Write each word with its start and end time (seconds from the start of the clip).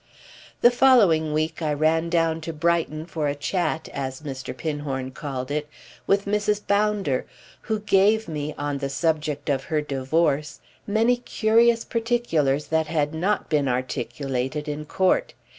The 0.61 0.71
following 0.71 1.31
week 1.31 1.61
I 1.61 1.71
ran 1.73 2.09
down 2.09 2.41
to 2.41 2.53
Brighton 2.53 3.05
for 3.05 3.27
a 3.27 3.35
chat, 3.35 3.87
as 3.93 4.23
Mr. 4.23 4.51
Pinhorn 4.51 5.11
called 5.11 5.51
it, 5.51 5.69
with 6.07 6.25
Mrs. 6.25 6.65
Bounder, 6.65 7.27
who 7.61 7.81
gave 7.81 8.27
me, 8.27 8.55
on 8.57 8.79
the 8.79 8.89
subject 8.89 9.47
of 9.47 9.65
her 9.65 9.79
divorce, 9.79 10.59
many 10.87 11.17
curious 11.17 11.85
particulars 11.85 12.65
that 12.73 12.87
had 12.87 13.13
not 13.13 13.47
been 13.47 13.67
articulated 13.67 14.67
in 14.67 14.85
court. 14.85 15.35